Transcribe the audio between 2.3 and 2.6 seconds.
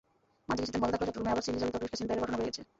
বেড়ে